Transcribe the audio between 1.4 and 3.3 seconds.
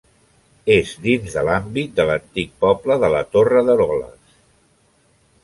l'àmbit de l'antic poble de la